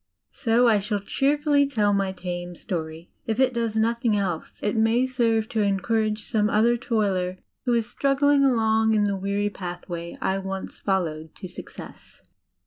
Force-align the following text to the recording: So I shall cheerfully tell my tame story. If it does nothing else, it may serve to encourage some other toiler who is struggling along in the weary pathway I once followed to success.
So 0.31 0.67
I 0.67 0.79
shall 0.79 0.97
cheerfully 0.97 1.67
tell 1.67 1.93
my 1.93 2.11
tame 2.11 2.55
story. 2.55 3.11
If 3.27 3.39
it 3.39 3.53
does 3.53 3.75
nothing 3.75 4.17
else, 4.17 4.59
it 4.63 4.75
may 4.75 5.05
serve 5.05 5.47
to 5.49 5.61
encourage 5.61 6.25
some 6.25 6.49
other 6.49 6.75
toiler 6.75 7.37
who 7.65 7.73
is 7.73 7.85
struggling 7.87 8.43
along 8.43 8.95
in 8.95 9.03
the 9.03 9.15
weary 9.15 9.51
pathway 9.51 10.15
I 10.19 10.39
once 10.39 10.79
followed 10.79 11.35
to 11.35 11.47
success. 11.47 12.23